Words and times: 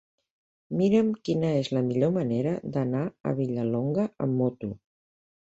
Mira'm 0.79 1.11
quina 1.27 1.51
és 1.57 1.69
la 1.77 1.83
millor 1.91 2.11
manera 2.17 2.55
d'anar 2.79 3.05
a 3.33 3.37
Vilallonga 3.43 4.11
amb 4.27 4.39
moto. 4.43 4.73